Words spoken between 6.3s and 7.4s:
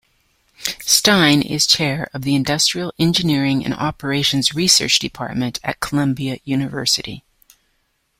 University.